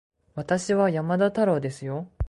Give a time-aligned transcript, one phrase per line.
[0.33, 2.07] 私は山田太郎ですよ